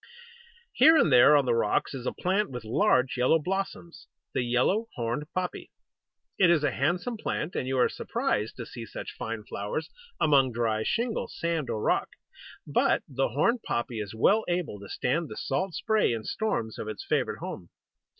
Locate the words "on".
1.37-1.45